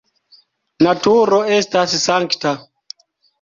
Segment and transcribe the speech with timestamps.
[0.87, 2.55] Naturo estas sankta.